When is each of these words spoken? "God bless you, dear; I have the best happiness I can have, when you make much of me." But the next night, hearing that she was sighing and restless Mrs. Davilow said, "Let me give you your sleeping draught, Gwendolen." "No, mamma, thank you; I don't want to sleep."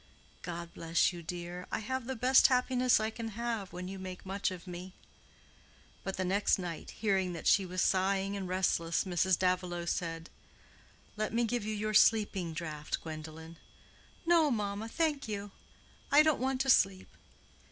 "God 0.41 0.73
bless 0.73 1.13
you, 1.13 1.21
dear; 1.21 1.67
I 1.71 1.77
have 1.77 2.07
the 2.07 2.15
best 2.15 2.47
happiness 2.47 2.99
I 2.99 3.11
can 3.11 3.27
have, 3.37 3.71
when 3.71 3.87
you 3.87 3.99
make 3.99 4.25
much 4.25 4.49
of 4.49 4.65
me." 4.65 4.93
But 6.03 6.17
the 6.17 6.25
next 6.25 6.57
night, 6.57 6.89
hearing 6.89 7.33
that 7.33 7.45
she 7.45 7.67
was 7.67 7.83
sighing 7.83 8.35
and 8.35 8.47
restless 8.49 9.03
Mrs. 9.03 9.37
Davilow 9.37 9.85
said, 9.85 10.31
"Let 11.17 11.31
me 11.33 11.43
give 11.43 11.63
you 11.65 11.75
your 11.75 11.93
sleeping 11.93 12.51
draught, 12.51 12.99
Gwendolen." 13.03 13.57
"No, 14.25 14.49
mamma, 14.49 14.87
thank 14.89 15.27
you; 15.27 15.51
I 16.11 16.23
don't 16.23 16.41
want 16.41 16.61
to 16.61 16.69
sleep." 16.71 17.15